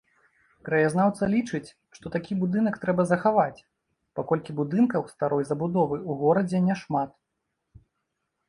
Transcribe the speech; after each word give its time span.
Краязнаўца 0.67 1.23
лічыць, 1.33 1.73
што 1.97 2.11
такі 2.15 2.37
будынак 2.41 2.79
трэба 2.85 3.05
захаваць, 3.11 3.63
паколькі 4.21 4.57
будынкаў 4.61 5.01
старой 5.13 5.43
забудовы 5.51 5.95
ў 6.09 6.21
горадзе 6.23 6.57
няшмат. 6.71 7.09